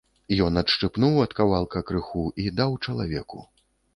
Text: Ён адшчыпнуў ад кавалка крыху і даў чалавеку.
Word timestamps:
Ён 0.45 0.53
адшчыпнуў 0.61 1.19
ад 1.25 1.35
кавалка 1.41 1.83
крыху 1.91 2.23
і 2.45 2.49
даў 2.61 2.71
чалавеку. 2.85 3.45